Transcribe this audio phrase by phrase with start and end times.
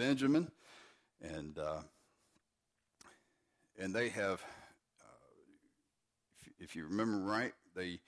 [0.00, 0.50] Benjamin,
[1.20, 1.82] and uh,
[3.78, 4.42] and they have,
[5.02, 5.28] uh,
[6.40, 8.00] if, if you remember right, they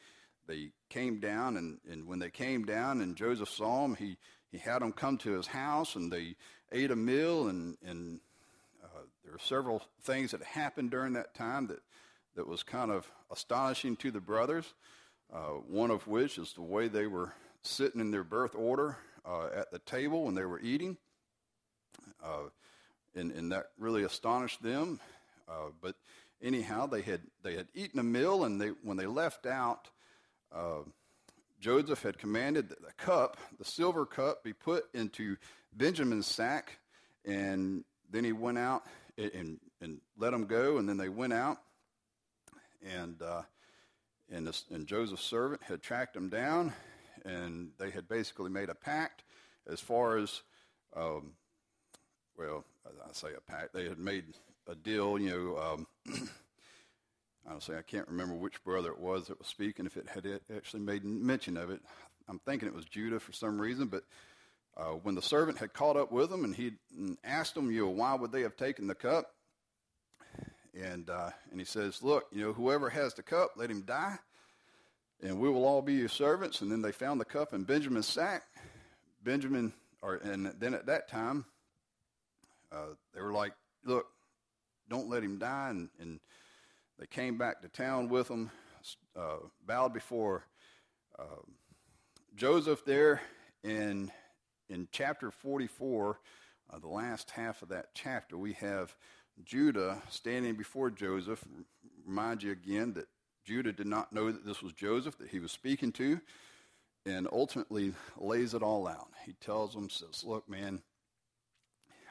[0.49, 4.17] they came down, and, and when they came down, and Joseph saw them, he
[4.51, 6.35] he had them come to his house, and they
[6.73, 8.21] ate a meal, and and
[8.83, 11.81] uh, there are several things that happened during that time that
[12.37, 14.73] that was kind of astonishing to the brothers.
[15.31, 19.49] Uh, one of which is the way they were sitting in their birth order uh,
[19.55, 20.97] at the table when they were eating.
[22.23, 22.49] Uh,
[23.15, 25.01] and, and that really astonished them.
[25.49, 25.97] Uh, but
[26.43, 29.91] anyhow, they had, they had eaten a meal, and they, when they left out,
[30.55, 30.81] uh,
[31.61, 35.37] Joseph had commanded that the cup, the silver cup, be put into
[35.73, 36.79] Benjamin's sack,
[37.25, 38.83] and then he went out
[39.17, 41.59] and, and, and let them go, and then they went out,
[42.83, 43.43] and, uh,
[44.31, 46.73] and, this, and Joseph's servant had tracked them down,
[47.25, 49.23] and they had basically made a pact
[49.71, 50.43] as far as,
[50.97, 51.33] um,
[52.39, 53.73] well, I say a pact.
[53.73, 54.25] They had made
[54.69, 55.59] a deal, you know.
[55.59, 55.87] Um,
[57.49, 59.87] honestly, I can't remember which brother it was that was speaking.
[59.87, 61.81] If it had actually made mention of it,
[62.29, 63.87] I'm thinking it was Judah for some reason.
[63.87, 64.05] But
[64.77, 66.73] uh, when the servant had caught up with him and he
[67.25, 69.35] asked him, you know, why would they have taken the cup?
[70.75, 74.19] And uh, and he says, look, you know, whoever has the cup, let him die
[75.23, 76.61] and we will all be your servants.
[76.61, 78.43] And then they found the cup in Benjamin's sack.
[79.23, 79.73] Benjamin,
[80.03, 81.45] or and then at that time,
[82.73, 83.53] uh, they were like,
[83.85, 84.07] "Look,
[84.89, 86.21] don't let him die." And, and
[86.99, 88.51] they came back to town with him,
[89.17, 90.45] uh, bowed before
[91.19, 91.43] uh,
[92.35, 93.21] Joseph there.
[93.65, 94.11] In
[94.69, 96.19] in chapter 44,
[96.71, 98.97] uh, the last half of that chapter, we have
[99.45, 101.45] Judah standing before Joseph.
[102.07, 103.07] Remind you again that
[103.45, 106.21] Judah did not know that this was Joseph that he was speaking to,
[107.05, 109.09] and ultimately lays it all out.
[109.25, 110.83] He tells him, says, Look, man,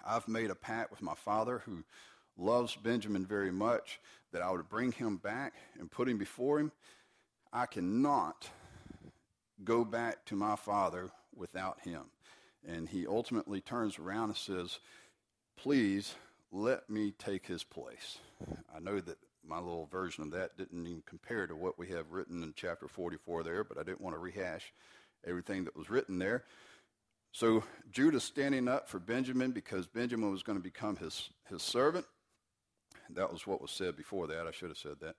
[0.06, 1.84] I've made a pact with my father who
[2.38, 4.00] loves Benjamin very much
[4.32, 6.72] that I would bring him back and put him before him.
[7.52, 8.50] I cannot
[9.64, 12.04] go back to my father without him.
[12.68, 14.80] And he ultimately turns around and says,
[15.58, 16.16] Please
[16.52, 18.20] let me take his place.
[18.76, 22.12] I know that my little version of that didn't even compare to what we have
[22.12, 24.74] written in chapter 44 there, but I didn't want to rehash
[25.26, 26.44] everything that was written there.
[27.32, 32.06] So Judah standing up for Benjamin because Benjamin was going to become his, his servant.
[33.10, 34.48] That was what was said before that.
[34.48, 35.16] I should have said that.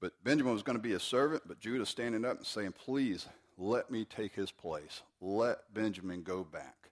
[0.00, 3.28] But Benjamin was going to be a servant, but Judah standing up and saying, Please
[3.56, 5.02] let me take his place.
[5.20, 6.90] Let Benjamin go back.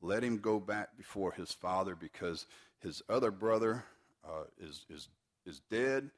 [0.00, 2.46] Let him go back before his father because
[2.80, 3.84] his other brother
[4.24, 5.08] uh, is, is
[5.46, 6.10] is dead,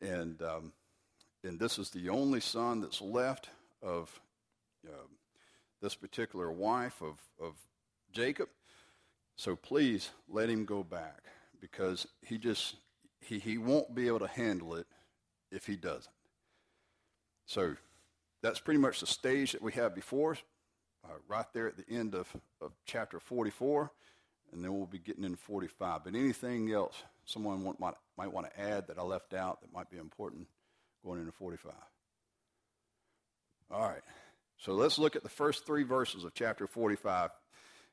[0.00, 0.72] and um,
[1.44, 3.48] and this is the only son that's left
[3.82, 4.20] of
[4.86, 5.06] uh,
[5.80, 7.54] this particular wife of of
[8.12, 8.48] Jacob.
[9.36, 11.22] So please let him go back
[11.60, 12.76] because he just
[13.20, 14.86] he, he won't be able to handle it
[15.50, 16.12] if he doesn't.
[17.46, 17.76] So
[18.42, 20.42] that's pretty much the stage that we have before us,
[21.04, 22.28] uh, right there at the end of,
[22.60, 23.90] of chapter 44,
[24.52, 26.04] and then we'll be getting into 45.
[26.04, 29.72] But anything else someone want, might, might want to add that I left out that
[29.72, 30.46] might be important
[31.04, 31.72] going into 45?
[33.70, 34.02] All right.
[34.58, 37.30] So let's look at the first three verses of chapter 45.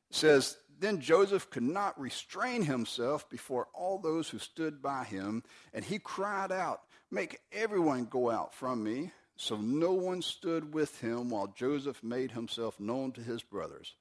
[0.09, 5.43] It says, Then Joseph could not restrain himself before all those who stood by him,
[5.73, 6.81] and he cried out,
[7.11, 9.11] Make everyone go out from me.
[9.37, 13.93] So no one stood with him while Joseph made himself known to his brothers.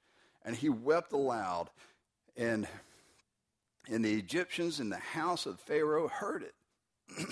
[0.43, 1.69] And he wept aloud,
[2.37, 2.67] and
[3.87, 6.55] and the Egyptians in the house of Pharaoh heard it.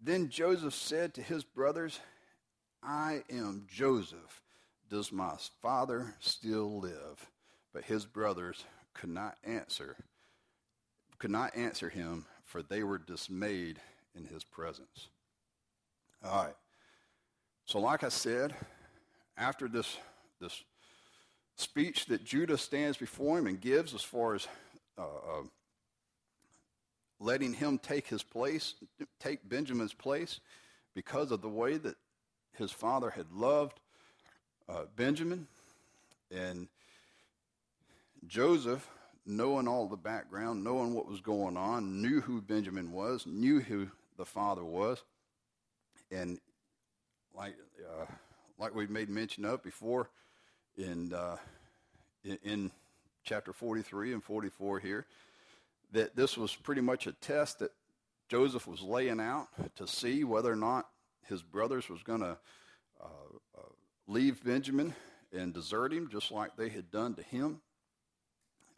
[0.00, 1.98] then Joseph said to his brothers,
[2.84, 4.42] I am Joseph.
[4.90, 7.26] Does my father still live?
[7.72, 9.96] But his brothers could not answer,
[11.18, 13.80] could not answer him, for they were dismayed
[14.14, 15.08] in his presence.
[16.22, 16.54] All right.
[17.64, 18.54] So, like I said,
[19.36, 19.96] after this
[20.40, 20.62] this
[21.56, 24.46] speech that Judah stands before him and gives as far as
[24.98, 25.42] uh, uh,
[27.18, 28.74] letting him take his place,
[29.18, 30.40] take Benjamin's place,
[30.94, 31.96] because of the way that
[32.56, 33.80] his father had loved
[34.68, 35.46] uh, Benjamin.
[36.30, 36.68] And
[38.26, 38.88] Joseph,
[39.26, 43.88] knowing all the background, knowing what was going on, knew who Benjamin was, knew who
[44.16, 45.02] the father was.
[46.10, 46.38] And
[47.34, 48.06] like, uh,
[48.58, 50.08] like we made mention of before
[50.76, 51.36] in, uh,
[52.24, 52.70] in, in
[53.24, 55.06] chapter 43 and 44 here,
[55.92, 57.72] that this was pretty much a test that
[58.28, 60.88] Joseph was laying out to see whether or not
[61.28, 62.36] his brothers was going to
[63.00, 63.06] uh,
[63.58, 63.72] uh,
[64.06, 64.94] leave Benjamin
[65.32, 67.60] and desert him just like they had done to him.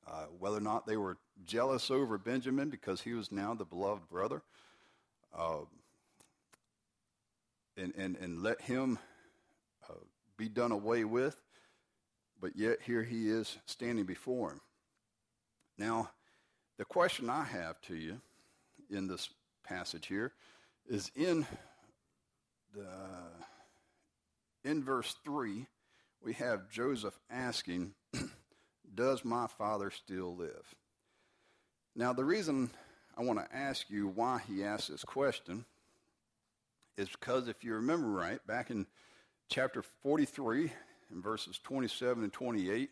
[0.06, 4.08] uh, whether or not they were jealous over Benjamin because he was now the beloved
[4.08, 4.42] brother,
[5.36, 5.60] uh,
[7.76, 8.98] and, and, and let him
[9.88, 9.94] uh,
[10.36, 11.36] be done away with,
[12.40, 14.60] but yet here he is standing before him.
[15.76, 16.10] Now,
[16.78, 18.20] the question I have to you
[18.90, 19.28] in this
[19.64, 20.32] passage here
[20.88, 21.46] is in
[22.76, 23.44] the uh,
[24.64, 25.66] in verse 3
[26.22, 27.94] we have Joseph asking
[28.94, 30.74] does my father still live?
[31.94, 32.70] Now the reason
[33.16, 35.64] I want to ask you why he asked this question
[36.98, 38.86] is because if you remember right back in
[39.48, 40.70] chapter 43
[41.12, 42.90] in verses 27 and 28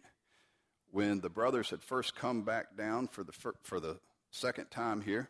[0.92, 3.32] when the brothers had first come back down for the
[3.62, 3.98] for the
[4.30, 5.28] second time here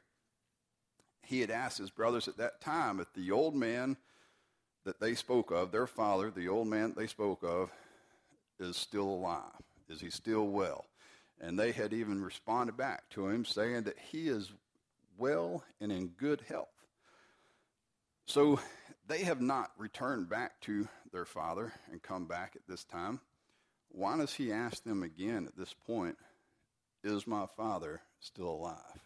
[1.23, 3.97] he had asked his brothers at that time if the old man
[4.85, 7.71] that they spoke of, their father, the old man they spoke of,
[8.61, 9.43] is still alive.
[9.89, 10.87] Is he still well?
[11.41, 14.53] And they had even responded back to him saying that he is
[15.19, 16.69] well and in good health.
[18.27, 18.61] So
[19.07, 23.21] they have not returned back to their father and come back at this time.
[23.91, 26.17] Why does he ask them again at this point,
[27.03, 29.01] Is my father still alive?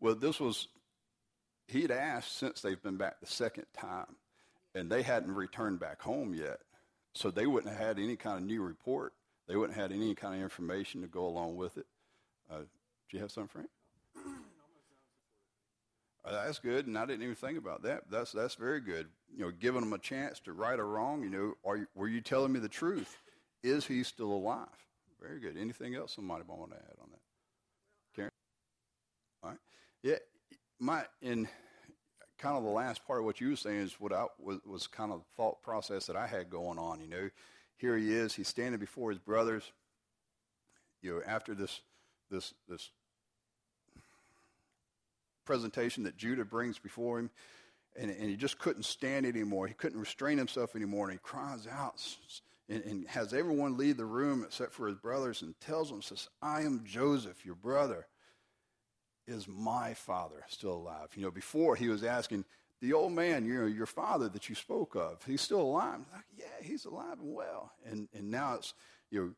[0.00, 0.68] Well, this was,
[1.70, 4.16] he'd asked since they've been back the second time,
[4.74, 6.60] and they hadn't returned back home yet.
[7.14, 9.14] So they wouldn't have had any kind of new report.
[9.48, 11.86] They wouldn't have had any kind of information to go along with it.
[12.50, 13.68] Uh, do you have something, Frank?
[16.22, 18.02] Uh, that's good, and I didn't even think about that.
[18.10, 19.06] That's that's very good.
[19.34, 21.22] You know, giving them a chance to right or wrong.
[21.22, 23.16] You know, are you, were you telling me the truth?
[23.62, 24.66] Is he still alive?
[25.18, 25.56] Very good.
[25.56, 27.20] Anything else somebody want to add on that?
[28.14, 28.30] Karen?
[29.42, 29.58] All right.
[30.02, 30.16] Yeah,
[30.80, 31.46] my in
[32.38, 34.86] kind of the last part of what you were saying is what I was, was
[34.86, 37.00] kind of the thought process that I had going on.
[37.00, 37.30] You know,
[37.76, 39.70] here he is, he's standing before his brothers.
[41.02, 41.80] You know, after this
[42.30, 42.90] this this
[45.44, 47.30] presentation that Judah brings before him,
[47.96, 49.66] and, and he just couldn't stand it anymore.
[49.66, 52.02] He couldn't restrain himself anymore, and he cries out
[52.68, 56.28] and, and has everyone leave the room except for his brothers, and tells them, says,
[56.40, 58.06] "I am Joseph, your brother."
[59.30, 61.08] Is my father still alive?
[61.14, 62.44] You know, before he was asking,
[62.80, 66.00] the old man, you know, your father that you spoke of, he's still alive.
[66.12, 67.72] Like, yeah, he's alive and well.
[67.88, 68.74] And, and now it's,
[69.10, 69.36] you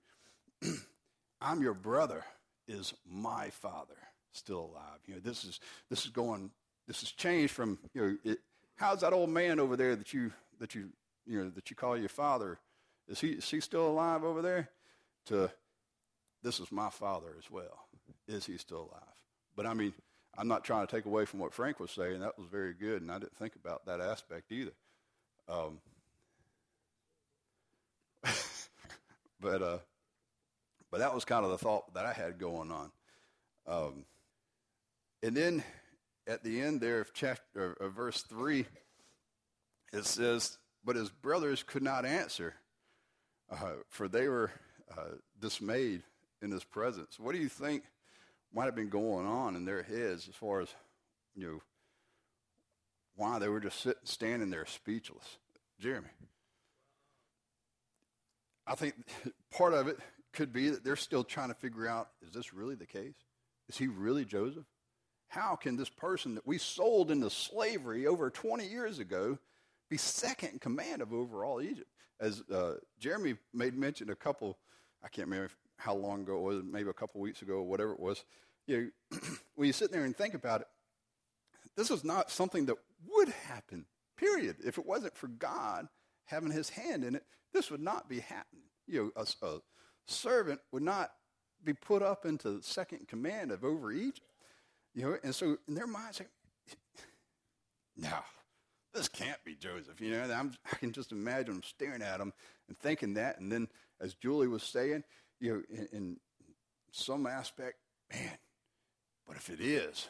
[0.63, 0.73] know,
[1.41, 2.25] I'm your brother.
[2.69, 3.97] Is my father
[4.31, 5.01] still alive?
[5.07, 5.61] You know, this is,
[5.91, 6.51] this is going,
[6.87, 8.39] this has changed from, you know, it,
[8.77, 10.91] how's that old man over there that you, that you,
[11.27, 12.59] you know, that you call your father?
[13.09, 14.71] Is he, is he still alive over there?
[15.27, 15.51] To,
[16.43, 17.89] this is my father as well.
[18.29, 19.12] Is he still alive?
[19.57, 19.93] But I mean,
[20.37, 22.21] I'm not trying to take away from what Frank was saying.
[22.21, 24.73] That was very good, and I didn't think about that aspect either.
[25.49, 25.79] Um,
[29.41, 29.79] but uh,
[30.91, 32.91] but that was kind of the thought that I had going on.
[33.67, 34.05] Um,
[35.23, 35.63] and then
[36.27, 38.67] at the end there of chapter of verse three,
[39.93, 42.55] it says, "But his brothers could not answer,
[43.51, 44.51] uh, for they were
[44.97, 46.03] uh, dismayed
[46.41, 47.85] in his presence." What do you think?
[48.55, 50.69] Might have been going on in their heads as far as,
[51.35, 51.63] you know,
[53.17, 55.39] why they were just sitting, standing there speechless.
[55.79, 56.09] Jeremy.
[58.67, 58.95] I think
[59.51, 59.99] part of it
[60.33, 63.17] could be that they're still trying to figure out is this really the case?
[63.69, 64.65] Is he really Joseph?
[65.29, 69.39] How can this person that we sold into slavery over 20 years ago
[69.89, 71.89] be second in command of over all Egypt?
[72.21, 74.59] As uh, Jeremy made mention a couple,
[75.03, 75.51] I can't remember
[75.83, 78.25] how long ago it was, maybe a couple weeks ago, or whatever it was.
[78.67, 79.19] You know,
[79.57, 80.67] when you sit there and think about it,
[81.77, 82.77] this was not something that
[83.09, 83.87] would happen,
[84.17, 84.57] period.
[84.65, 85.89] If it wasn't for God
[86.27, 88.65] having his hand in it, this would not be happening.
[88.87, 89.61] You know, a, a
[90.07, 91.13] servant would not
[91.65, 94.21] be put up into second command of over Egypt.
[94.95, 96.31] You know, and so in their minds, like,
[97.97, 98.19] no,
[98.95, 100.01] this can't be Joseph.
[100.01, 102.33] You know, I'm, I can just imagine them staring at him
[102.69, 103.41] and thinking that.
[103.41, 103.69] And then,
[104.01, 105.05] as Julie was saying,
[105.43, 106.17] you know, in, in
[106.93, 107.77] some aspect,
[108.13, 108.39] man,
[109.27, 110.09] but if it is,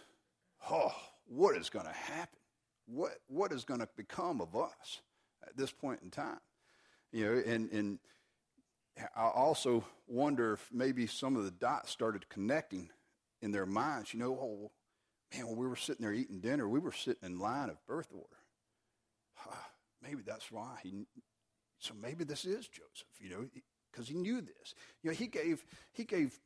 [0.70, 0.94] oh,
[1.26, 2.38] what is going to happen?
[2.86, 5.00] What, what is going to become of us
[5.46, 6.40] at this point in time?
[7.12, 7.98] You know, and, and
[9.16, 12.90] I also wonder if maybe some of the dots started connecting
[13.40, 14.12] in their minds.
[14.12, 14.70] You know, oh,
[15.34, 18.08] man, when we were sitting there eating dinner, we were sitting in line of birth
[18.12, 19.48] order.
[20.02, 21.06] maybe that's why he.
[21.78, 23.08] So maybe this is Joseph.
[23.18, 23.48] You know,
[23.92, 24.74] because he knew this.
[25.02, 26.38] You know, he gave he gave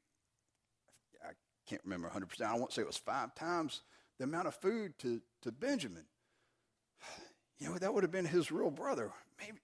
[1.24, 1.32] I
[1.68, 2.42] can't remember 100%.
[2.42, 3.82] I won't say it was five times
[4.18, 6.04] the amount of food to, to Benjamin.
[7.58, 9.10] You know, that would have been his real brother.
[9.38, 9.58] Maybe,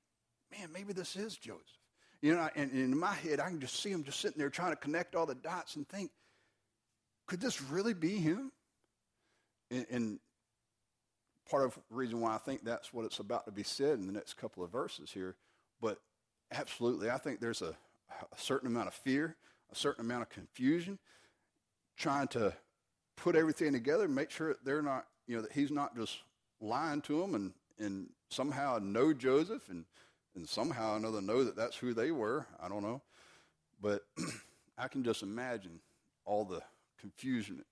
[0.51, 1.61] man, maybe this is Joseph.
[2.23, 4.49] You know, and, and in my head, I can just see him just sitting there
[4.49, 6.11] trying to connect all the dots and think,
[7.27, 8.51] could this really be him?
[9.71, 10.21] And, and
[11.51, 14.07] part of the reason why I think that's what it's about to be said in
[14.07, 15.37] the next couple of verses here.
[15.81, 15.99] But
[16.52, 17.76] absolutely, I think there's a,
[18.11, 19.37] a certain amount of fear,
[19.71, 20.99] a certain amount of confusion,
[21.97, 22.52] trying to
[23.16, 26.18] put everything together and make sure they're not, you know, that he's not just
[26.61, 29.85] lying to them and, and somehow know Joseph and,
[30.35, 32.47] and somehow another know that that's who they were.
[32.61, 33.02] I don't know.
[33.80, 34.02] But
[34.78, 35.80] I can just imagine
[36.25, 36.62] all the
[37.00, 37.64] confusion,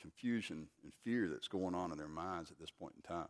[0.00, 3.28] confusion and fear that's going on in their minds at this point in time.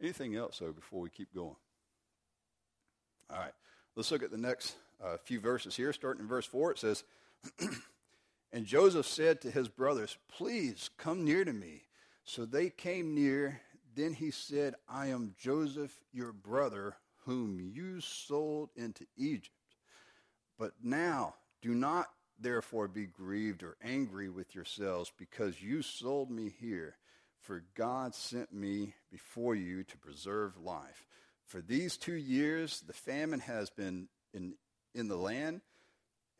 [0.00, 1.56] Anything else, though, before we keep going?
[3.30, 3.52] All right,
[3.96, 5.92] let's look at the next uh, few verses here.
[5.92, 7.04] Starting in verse 4, it says,
[8.52, 11.84] And Joseph said to his brothers, Please come near to me.
[12.24, 13.60] So they came near.
[13.94, 19.50] Then he said, I am Joseph, your brother, whom you sold into Egypt.
[20.58, 22.08] But now do not
[22.38, 26.96] therefore be grieved or angry with yourselves because you sold me here.
[27.40, 31.06] For God sent me before you to preserve life.
[31.52, 34.54] For these two years, the famine has been in,
[34.94, 35.60] in the land,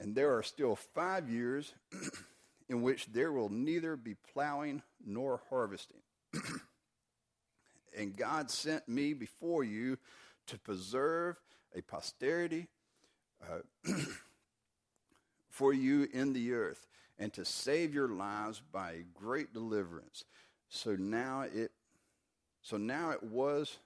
[0.01, 1.75] and there are still five years
[2.71, 6.01] in which there will neither be plowing nor harvesting.
[7.95, 9.99] and God sent me before you
[10.47, 11.37] to preserve
[11.77, 12.69] a posterity
[13.43, 13.93] uh,
[15.51, 16.87] for you in the earth
[17.19, 20.25] and to save your lives by a great deliverance.
[20.71, 21.71] So now it
[22.63, 23.77] so now it was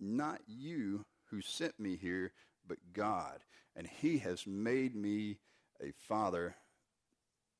[0.00, 2.32] not you who sent me here,
[2.66, 3.40] but God,
[3.76, 5.38] and he has made me
[5.82, 6.56] a father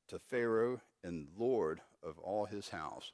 [0.07, 3.11] to Pharaoh and Lord of all his house,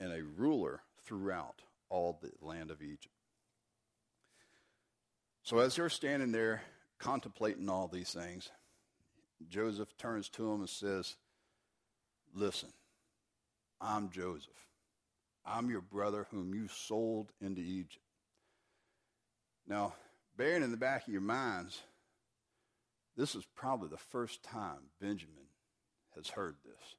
[0.00, 3.14] and a ruler throughout all the land of Egypt.
[5.42, 6.62] So as they're standing there
[6.98, 8.50] contemplating all these things,
[9.48, 11.16] Joseph turns to him and says,
[12.34, 12.70] Listen,
[13.80, 14.50] I'm Joseph.
[15.44, 18.04] I'm your brother whom you sold into Egypt.
[19.68, 19.94] Now,
[20.36, 21.80] bearing in the back of your minds,
[23.16, 25.34] this is probably the first time Benjamin
[26.16, 26.96] has heard this.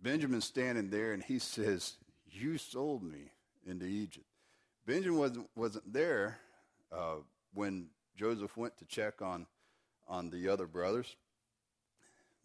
[0.00, 1.94] Benjamin's standing there and he says,
[2.26, 3.30] You sold me
[3.64, 4.26] into Egypt.
[4.86, 6.38] Benjamin wasn't, wasn't there
[6.92, 7.16] uh,
[7.54, 9.46] when Joseph went to check on
[10.06, 11.16] on the other brothers.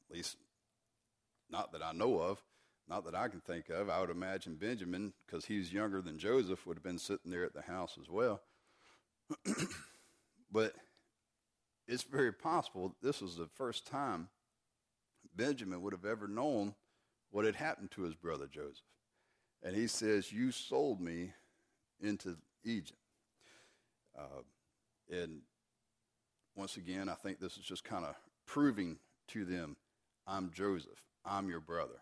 [0.10, 0.38] At least,
[1.50, 2.42] not that I know of,
[2.88, 3.90] not that I can think of.
[3.90, 7.54] I would imagine Benjamin, because he's younger than Joseph, would have been sitting there at
[7.54, 8.42] the house as well.
[10.52, 10.74] but
[11.88, 14.30] it's very possible this was the first time
[15.36, 16.76] Benjamin would have ever known
[17.32, 18.84] what had happened to his brother Joseph.
[19.64, 21.34] And he says, You sold me
[22.02, 23.00] into Egypt.
[24.18, 24.42] Uh,
[25.10, 25.42] and
[26.56, 28.98] once again, I think this is just kind of proving
[29.30, 29.78] to them,
[30.28, 31.06] I'm Joseph.
[31.26, 32.02] I'm your brother.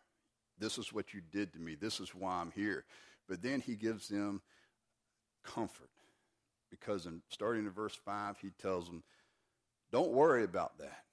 [0.59, 1.75] This is what you did to me.
[1.75, 2.85] This is why I'm here.
[3.27, 4.41] But then he gives them
[5.43, 5.89] comfort
[6.69, 9.03] because in starting in verse 5, he tells them,
[9.91, 11.03] Don't worry about that.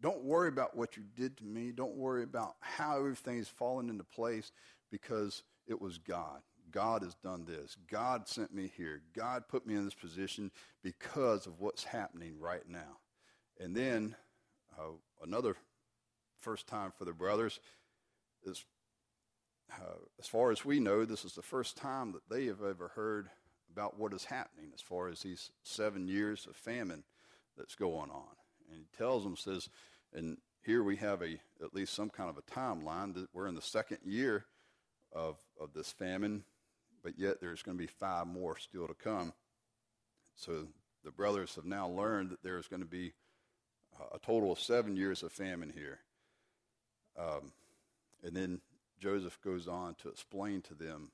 [0.00, 1.72] Don't worry about what you did to me.
[1.72, 4.50] Don't worry about how everything fallen into place
[4.90, 6.40] because it was God.
[6.70, 7.76] God has done this.
[7.90, 9.02] God sent me here.
[9.14, 10.50] God put me in this position
[10.82, 12.98] because of what's happening right now.
[13.58, 14.14] And then
[14.78, 14.92] uh,
[15.22, 15.56] another
[16.38, 17.60] first time for the brothers
[18.44, 18.64] is,
[19.72, 22.88] uh, as far as we know, this is the first time that they have ever
[22.94, 23.28] heard
[23.72, 27.04] about what is happening as far as these seven years of famine
[27.56, 28.36] that's going on.
[28.68, 29.68] And he tells them, says,
[30.12, 33.54] and here we have a at least some kind of a timeline that we're in
[33.54, 34.44] the second year
[35.12, 36.44] of, of this famine
[37.02, 39.32] but yet there's going to be five more still to come.
[40.36, 40.66] So
[41.04, 43.12] the brothers have now learned that there's going to be
[44.14, 45.98] a total of seven years of famine here.
[47.18, 47.52] Um,
[48.22, 48.60] and then
[48.98, 51.10] Joseph goes on to explain to them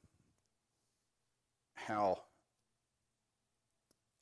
[1.75, 2.21] how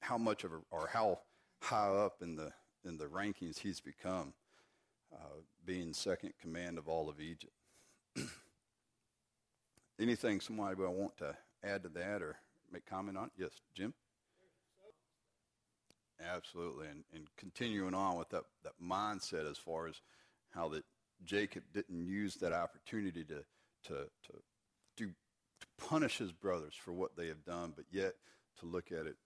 [0.05, 1.19] how much of a, or how
[1.63, 2.53] high up in the
[2.85, 4.35] in the rankings he's become,
[5.13, 7.55] uh, being second command of all of Egypt.
[10.01, 11.35] Anything somebody would want to
[11.65, 12.37] add to that or
[12.71, 13.31] make comment on?
[13.39, 13.95] Yes, Jim?
[16.23, 16.89] Absolutely.
[16.89, 20.01] And, and continuing on with that, that mindset as far as
[20.51, 20.85] how that
[21.25, 23.45] Jacob didn't use that opportunity to,
[23.85, 23.95] to,
[24.25, 24.33] to,
[24.99, 28.15] to, to punish his brothers for what they have done, but yet
[28.61, 29.17] to look at it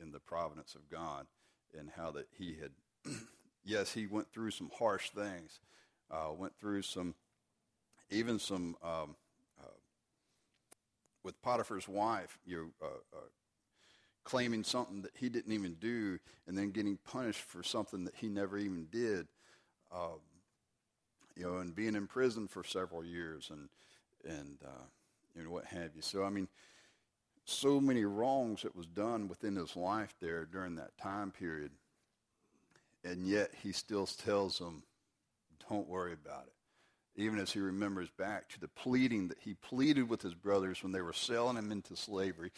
[0.00, 1.26] in the providence of God
[1.78, 2.70] and how that he had,
[3.64, 5.60] yes, he went through some harsh things,
[6.10, 7.14] uh, went through some,
[8.10, 9.16] even some um,
[11.28, 13.20] with Potiphar's wife, you uh, uh,
[14.24, 18.28] claiming something that he didn't even do and then getting punished for something that he
[18.28, 19.26] never even did.
[19.92, 20.20] Um,
[21.36, 23.68] you know, and being in prison for several years and,
[24.24, 24.86] and, uh,
[25.36, 26.00] you know, what have you.
[26.00, 26.48] So, I mean,
[27.48, 31.72] so many wrongs that was done within his life there during that time period.
[33.04, 34.82] And yet he still tells them,
[35.68, 36.52] don't worry about it
[37.18, 40.92] even as he remembers back to the pleading that he pleaded with his brothers when
[40.92, 42.52] they were selling him into slavery,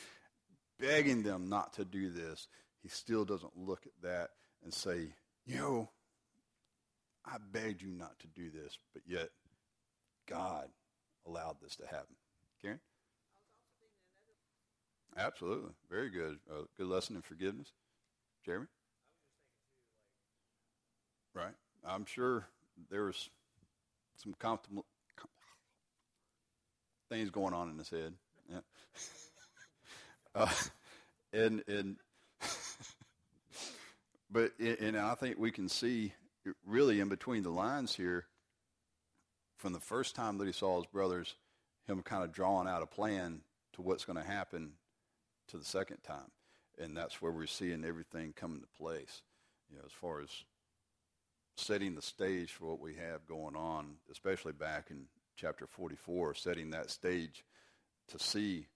[0.79, 2.47] begging them not to do this,
[2.83, 4.29] he still doesn't look at that
[4.63, 5.15] and say,
[5.47, 5.89] you know,
[7.25, 9.31] I begged you not to do this, but yet
[10.29, 10.69] God
[11.27, 12.17] allowed this to happen.
[12.61, 12.81] Karen?
[15.17, 15.71] Absolutely.
[15.91, 16.39] Very good.
[16.51, 17.73] Uh, good lesson in forgiveness.
[18.45, 18.67] Jeremy?
[21.35, 21.55] Right.
[21.85, 22.47] I'm sure
[22.91, 23.29] there was
[24.17, 24.85] some comfortable
[27.09, 28.15] things going on in his head.
[28.51, 28.61] Yeah.
[30.35, 30.53] uh,
[31.33, 31.97] and and
[34.31, 36.13] but and I think we can see
[36.67, 38.27] really in between the lines here
[39.59, 41.35] from the first time that he saw his brothers,
[41.87, 43.43] him kind of drawing out a plan
[43.75, 44.73] to what's going to happen
[45.51, 46.31] to the second time,
[46.79, 49.23] and that's where we're seeing everything come into place.
[49.71, 50.31] You know, as far as
[51.57, 56.71] setting the stage for what we have going on, especially back in chapter 44, setting
[56.71, 57.45] that stage
[58.09, 58.67] to see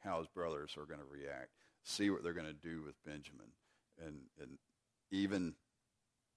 [0.00, 1.50] how his brothers are going to react,
[1.82, 3.52] see what they're going to do with Benjamin,
[4.04, 4.58] and, and
[5.10, 5.54] even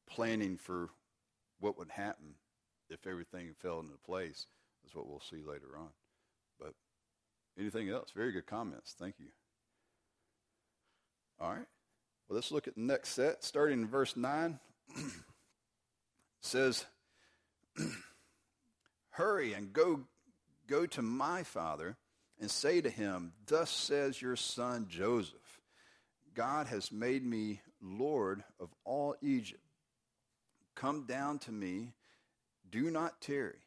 [0.09, 0.89] planning for
[1.59, 2.35] what would happen
[2.89, 4.47] if everything fell into place
[4.85, 5.89] is what we'll see later on.
[6.59, 6.73] But
[7.57, 8.11] anything else?
[8.15, 8.95] Very good comments.
[8.97, 9.27] Thank you.
[11.39, 11.65] All right.
[12.27, 14.59] Well, let's look at the next set, starting in verse 9.
[16.41, 16.85] says,
[19.11, 20.01] Hurry and go,
[20.67, 21.97] go to my father
[22.39, 25.59] and say to him, Thus says your son Joseph,
[26.33, 29.63] God has made me Lord of all Egypt.
[30.75, 31.93] Come down to me,
[32.69, 33.59] do not tarry.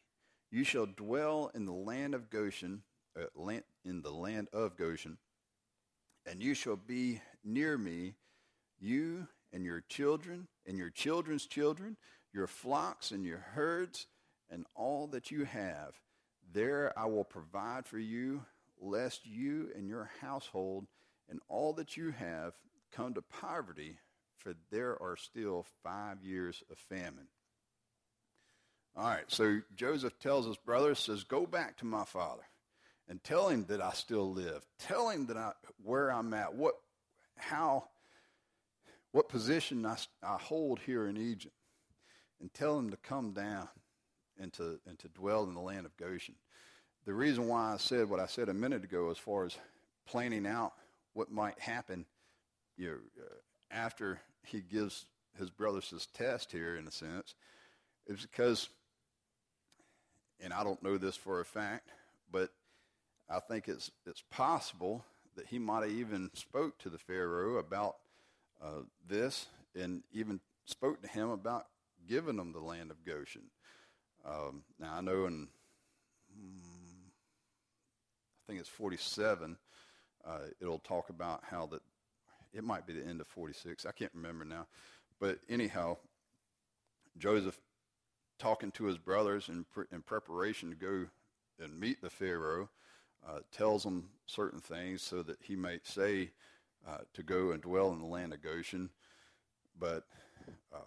[0.51, 2.83] You shall dwell in the land of Goshen,
[3.19, 5.17] uh, land, in the land of Goshen,
[6.25, 8.15] and you shall be near me,
[8.79, 11.97] you and your children and your children's children,
[12.33, 14.07] your flocks and your herds
[14.49, 15.93] and all that you have.
[16.51, 18.43] There I will provide for you,
[18.79, 20.87] lest you and your household
[21.29, 22.53] and all that you have
[22.91, 23.97] come to poverty,
[24.37, 27.27] for there are still five years of famine.
[28.95, 32.43] All right, so Joseph tells his brothers, says, Go back to my father
[33.07, 34.63] and tell him that I still live.
[34.79, 35.53] Tell him that I,
[35.83, 36.75] where I'm at, what,
[37.37, 37.85] how,
[39.11, 41.55] what position I, I hold here in Egypt
[42.41, 43.67] and tell him to come down
[44.39, 46.35] and to, and to dwell in the land of Goshen.
[47.05, 49.57] The reason why I said what I said a minute ago as far as
[50.05, 50.73] planning out
[51.13, 52.05] what might happen
[52.77, 53.35] you know, uh,
[53.71, 55.05] after he gives
[55.37, 57.35] his brothers his test here, in a sense,
[58.07, 58.69] is because,
[60.39, 61.89] and I don't know this for a fact,
[62.31, 62.49] but
[63.29, 65.03] I think it's, it's possible
[65.35, 67.95] that he might have even spoke to the Pharaoh about
[68.61, 71.67] uh, this and even spoke to him about
[72.07, 73.43] giving them the land of Goshen.
[74.25, 75.47] Um, now I know in
[76.33, 76.59] hmm,
[78.37, 79.57] I think it's 47,
[80.25, 81.81] uh, it'll talk about how that
[82.53, 83.85] it might be the end of 46.
[83.85, 84.67] I can't remember now,
[85.19, 85.97] but anyhow,
[87.17, 87.59] Joseph
[88.39, 91.05] talking to his brothers in, pre- in preparation to go
[91.63, 92.69] and meet the Pharaoh,
[93.27, 96.31] uh, tells them certain things so that he might say
[96.87, 98.89] uh, to go and dwell in the land of Goshen.
[99.79, 100.03] But
[100.73, 100.81] um,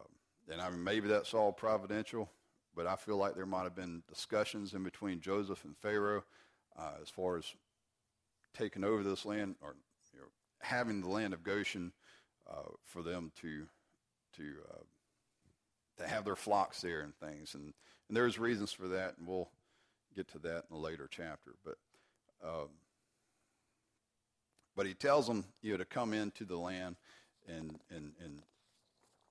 [0.50, 2.30] and I mean, maybe that's all providential,
[2.74, 6.24] but I feel like there might have been discussions in between Joseph and Pharaoh
[6.78, 7.54] uh, as far as
[8.56, 9.76] taking over this land or
[10.12, 10.26] you know,
[10.60, 11.92] having the land of Goshen
[12.50, 13.66] uh, for them to
[14.36, 14.82] to uh,
[15.98, 17.72] to have their flocks there and things, and
[18.08, 19.50] and there's reasons for that, and we'll
[20.14, 21.54] get to that in a later chapter.
[21.64, 21.76] But
[22.44, 22.68] um,
[24.76, 26.96] but he tells them you know to come into the land
[27.48, 28.42] and and and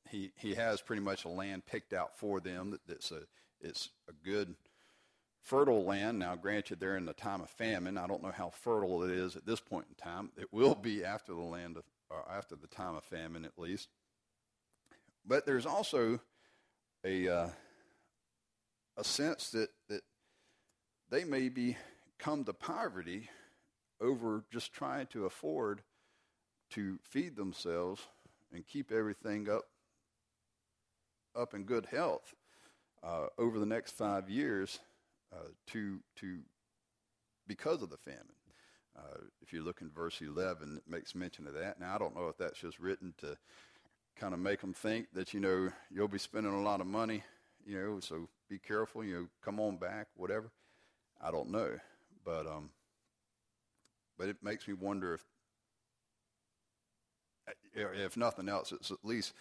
[0.10, 3.22] he he has pretty much a land picked out for them that, that's a
[3.62, 4.56] it's a good
[5.46, 6.20] fertile land.
[6.20, 7.98] Now, granted, they're in the time of famine.
[7.98, 10.32] I don't know how fertile it is at this point in time.
[10.38, 11.84] It will be after the land of,
[12.30, 13.90] after the time of famine, at least.
[15.26, 16.20] But there's also
[17.04, 17.48] a uh,
[18.98, 20.02] a sense that that
[21.10, 21.78] they may be
[22.20, 23.30] come to poverty
[24.02, 25.82] over just trying to afford
[26.72, 28.08] to feed themselves
[28.54, 29.66] and keep everything up
[31.36, 32.34] up in good health
[33.04, 34.80] uh, over the next five years
[35.34, 36.40] uh, to to
[37.48, 38.22] because of the famine.
[38.98, 41.80] Uh, if you look in verse 11, it makes mention of that.
[41.80, 43.38] Now, I don't know if that's just written to
[44.16, 47.24] kind of make them think that, you know, you'll be spending a lot of money,
[47.66, 50.50] you know, so be careful, you know, come on back, whatever.
[51.22, 51.78] I don't know.
[52.26, 52.72] But, um,
[54.18, 55.24] but it makes me wonder if,
[57.76, 59.34] if nothing else, it's at least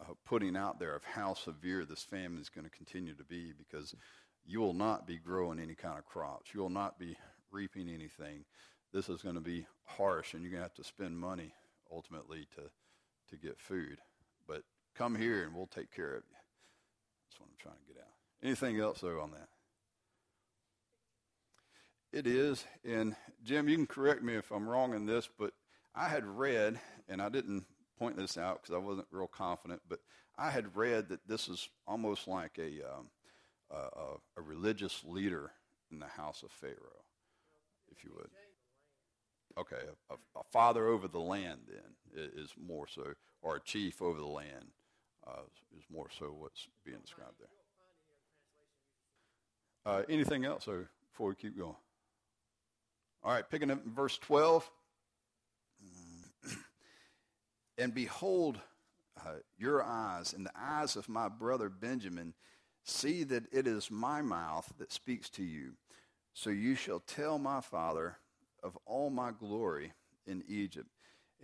[0.00, 3.52] uh, putting out there of how severe this famine is going to continue to be
[3.56, 3.94] because
[4.46, 6.54] you will not be growing any kind of crops.
[6.54, 7.16] You will not be
[7.50, 8.44] reaping anything
[8.92, 11.52] this is going to be harsh and you're going to have to spend money
[11.92, 12.62] ultimately to,
[13.28, 13.98] to get food.
[14.46, 14.62] But
[14.96, 16.36] come here and we'll take care of you.
[17.28, 18.12] That's what I'm trying to get out.
[18.42, 19.48] Anything else, though, on that?
[22.12, 22.64] It is.
[22.84, 25.52] And Jim, you can correct me if I'm wrong in this, but
[25.94, 27.64] I had read, and I didn't
[27.98, 30.00] point this out because I wasn't real confident, but
[30.36, 33.10] I had read that this is almost like a, um,
[33.70, 35.52] a, a religious leader
[35.92, 37.04] in the house of Pharaoh,
[37.90, 38.30] if you would.
[39.58, 44.18] Okay, a, a, father over the land then is more so, or a chief over
[44.18, 44.66] the land
[45.26, 45.42] uh,
[45.76, 47.48] is more so what's being described there.
[49.92, 51.74] Uh, anything else so before we keep going?
[53.22, 54.70] All right, picking up verse 12.
[57.78, 58.58] and behold,
[59.18, 62.32] uh, your eyes and the eyes of my brother Benjamin
[62.82, 65.72] see that it is my mouth that speaks to you.
[66.32, 68.16] So you shall tell my father
[68.62, 69.92] of all my glory
[70.26, 70.88] in Egypt,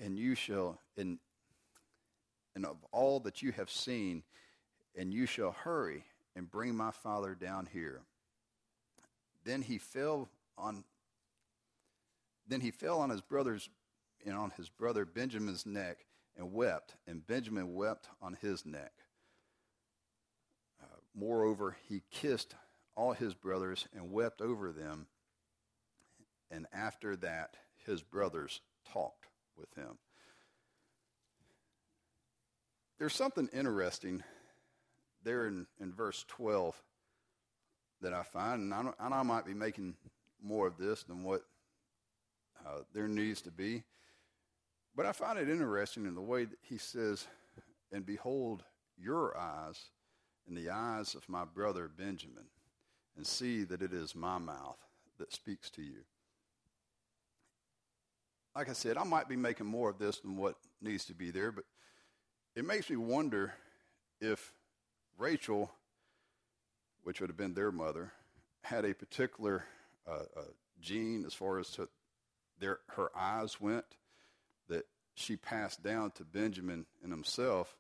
[0.02, 1.18] and you shall, and,
[2.54, 4.22] and of all that you have seen,
[4.96, 8.00] and you shall hurry and bring my father down here.
[9.44, 10.84] Then he fell on
[12.46, 13.68] then he fell on his brother's
[14.24, 15.98] and on his brother Benjamin's neck
[16.36, 18.92] and wept, and Benjamin wept on his neck.
[20.82, 22.54] Uh, moreover, he kissed
[22.96, 25.06] all his brothers and wept over them
[26.50, 28.60] and after that, his brothers
[28.92, 29.98] talked with him.
[32.98, 34.22] There's something interesting
[35.22, 36.80] there in, in verse 12
[38.00, 39.94] that I find, and I, and I might be making
[40.42, 41.42] more of this than what
[42.66, 43.84] uh, there needs to be.
[44.94, 47.26] But I find it interesting in the way that he says,
[47.92, 48.64] And behold,
[48.98, 49.90] your eyes
[50.48, 52.46] and the eyes of my brother Benjamin,
[53.16, 54.78] and see that it is my mouth
[55.18, 56.04] that speaks to you
[58.56, 61.30] like I said, I might be making more of this than what needs to be
[61.30, 61.64] there, but
[62.54, 63.52] it makes me wonder
[64.18, 64.54] if
[65.18, 65.70] Rachel,
[67.02, 68.12] which would have been their mother,
[68.62, 69.66] had a particular
[70.08, 70.42] uh, uh,
[70.80, 71.86] gene as far as to
[72.60, 73.84] her eyes went
[74.68, 77.76] that she passed down to Benjamin and himself,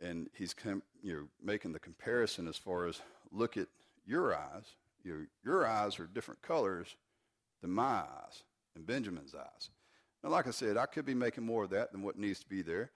[0.00, 3.68] and he's com- you know making the comparison as far as look at
[4.06, 4.64] your eyes,
[5.04, 6.96] you know, your eyes are different colors
[7.60, 8.42] than my eyes
[8.74, 9.70] and Benjamin's eyes.
[10.22, 12.48] Now, like I said, I could be making more of that than what needs to
[12.48, 12.90] be there.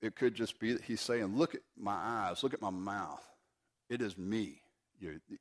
[0.00, 3.24] It could just be that he's saying, Look at my eyes, look at my mouth.
[3.88, 4.60] It is me.
[4.98, 5.36] You know,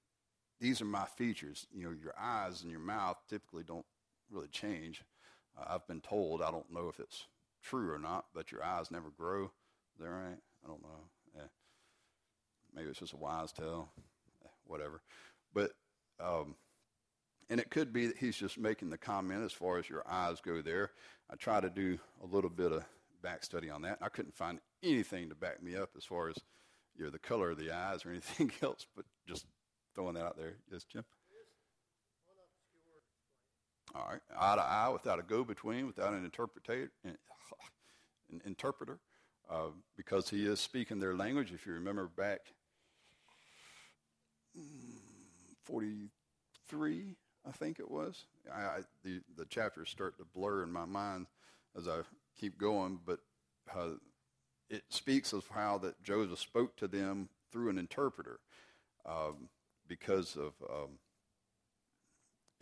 [0.60, 1.66] these are my features.
[1.74, 3.86] You know, your eyes and your mouth typically don't
[4.34, 5.04] really change.
[5.58, 7.26] Uh, I've been told, I don't know if it's
[7.64, 9.46] true or not, but your eyes never grow.
[9.46, 10.38] Is that right?
[10.64, 11.10] I don't know.
[11.36, 11.48] Yeah.
[12.76, 13.90] Maybe it's just a wise tale.
[14.44, 15.02] Eh, whatever.
[15.54, 15.72] But
[16.20, 16.56] um,
[17.50, 20.42] and it could be that he's just making the comment as far as your eyes
[20.42, 20.92] go there.
[21.30, 22.84] I try to do a little bit of
[23.22, 24.00] back study on that.
[24.02, 26.36] I couldn't find anything to back me up as far as
[26.96, 29.46] you know, the color of the eyes or anything else, but just
[29.96, 30.56] throwing that out there.
[30.72, 31.04] Yes, Jim?
[33.96, 39.00] All right, eye to eye without a go-between, without an interpreter, an interpreter,
[39.50, 41.52] uh, because he is speaking their language.
[41.54, 42.40] If you remember back,
[44.58, 44.98] mm,
[45.64, 47.16] forty-three,
[47.48, 48.26] I think it was.
[48.52, 51.28] I, the the chapters start to blur in my mind
[51.78, 52.00] as I
[52.40, 53.20] keep going, but
[53.76, 53.92] uh,
[54.70, 58.40] it speaks of how that Joseph spoke to them through an interpreter
[59.06, 59.50] um,
[59.88, 60.98] because of, um,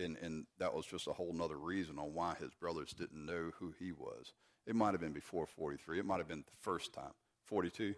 [0.02, 3.52] and and that was just a whole other reason on why his brothers didn't know
[3.60, 4.34] who he was.
[4.68, 6.00] It might have been before 43.
[6.00, 7.14] It might have been the first time.
[7.46, 7.96] 42.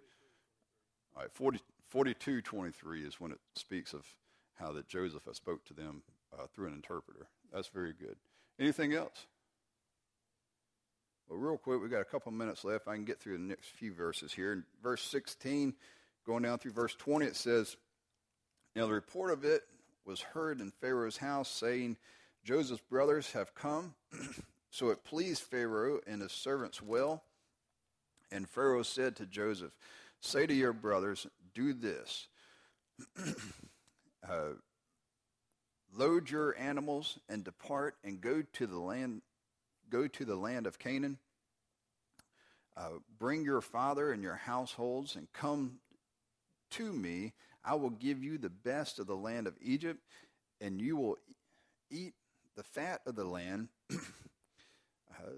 [1.16, 4.06] All right, 40, 42, 23 is when it speaks of
[4.56, 7.28] how that Joseph spoke to them uh, through an interpreter.
[7.52, 8.16] That's very good.
[8.60, 9.28] Anything else?
[11.28, 12.88] Well, real quick, we've got a couple minutes left.
[12.88, 14.54] I can get through the next few verses here.
[14.54, 15.74] In verse 16,
[16.26, 17.76] going down through verse 20, it says,
[18.76, 19.64] Now the report of it
[20.06, 21.98] was heard in Pharaoh's house, saying,
[22.44, 23.96] Joseph's brothers have come.
[24.70, 27.24] so it pleased Pharaoh and his servants well.
[28.32, 29.72] And Pharaoh said to Joseph,
[30.20, 32.28] Say to your brothers, do this.
[34.28, 34.54] uh,
[35.96, 39.22] load your animals and depart and go to the land
[39.90, 41.20] go to the land of Canaan.
[42.76, 42.90] Uh,
[43.20, 45.74] bring your father and your households and come
[46.72, 47.34] to me.
[47.66, 50.00] I will give you the best of the land of Egypt,
[50.62, 51.18] and you will
[51.90, 52.14] eat
[52.56, 53.70] the fat of the land.
[53.92, 55.32] uh,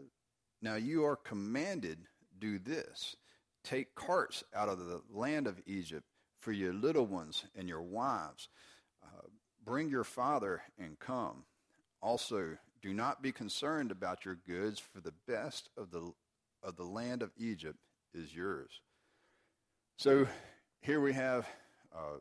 [0.62, 2.00] now you are commanded
[2.40, 3.16] do this
[3.64, 6.06] take carts out of the land of Egypt
[6.40, 8.48] for your little ones and your wives.
[9.04, 9.28] Uh,
[9.66, 11.44] bring your father and come.
[12.02, 16.12] Also, do not be concerned about your goods, for the best of the
[16.62, 17.78] of the land of Egypt
[18.14, 18.82] is yours.
[19.98, 20.28] So
[20.82, 21.48] here we have
[21.96, 22.20] uh,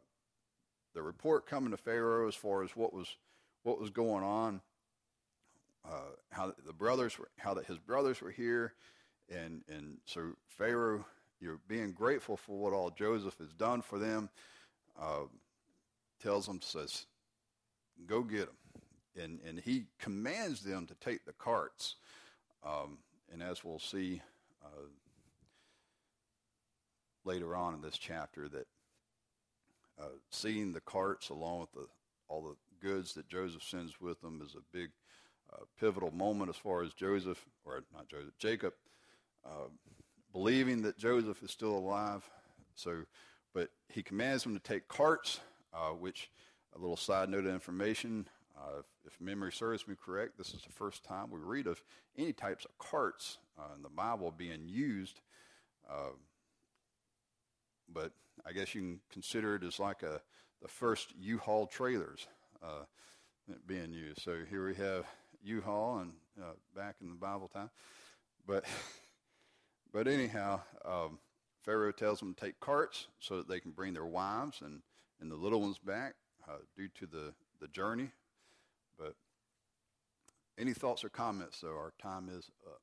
[0.94, 3.16] the report coming to Pharaoh as far as what was
[3.62, 4.60] what was going on,
[5.86, 8.74] uh, how the brothers were, how that his brothers were here,
[9.30, 11.04] and and so Pharaoh,
[11.40, 14.28] you're being grateful for what all Joseph has done for them.
[15.00, 15.24] Uh,
[16.22, 17.06] tells them says,
[18.06, 18.56] "Go get them."
[19.20, 21.96] and, and he commands them to take the carts.
[22.64, 22.98] Um,
[23.32, 24.22] and as we'll see
[24.64, 24.88] uh,
[27.24, 28.66] later on in this chapter, that
[30.00, 31.86] uh, seeing the carts along with the,
[32.28, 34.90] all the goods that Joseph sends with them is a big
[35.52, 38.72] uh, pivotal moment as far as Joseph, or not Joseph, Jacob,
[39.44, 39.68] uh,
[40.32, 42.28] believing that Joseph is still alive.
[42.74, 43.04] So,
[43.52, 45.40] but he commands them to take carts,
[45.72, 46.30] uh, which
[46.74, 48.26] a little side note of information
[48.56, 51.82] uh, if, if, memory serves me correct, this is the first time we read of
[52.16, 55.20] any types of carts uh, in the Bible being used.
[57.92, 58.12] But
[58.46, 60.20] I guess you can consider it as like a
[60.62, 62.26] the first U-Haul trailers
[62.62, 62.84] uh,
[63.66, 64.22] being used.
[64.22, 65.04] So here we have
[65.42, 67.70] U-Haul and uh, back in the Bible time.
[68.46, 68.64] But
[69.92, 71.18] but anyhow, um,
[71.62, 74.80] Pharaoh tells them to take carts so that they can bring their wives and,
[75.20, 76.14] and the little ones back
[76.48, 78.10] uh, due to the, the journey
[78.98, 79.14] but
[80.58, 81.76] any thoughts or comments, though?
[81.76, 82.80] Our time is up.